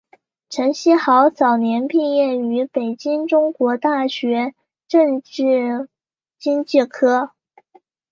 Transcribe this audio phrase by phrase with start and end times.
[0.49, 4.55] 陈希豪早年毕业于北京中国大学
[4.87, 5.89] 政治
[6.39, 7.35] 经济科。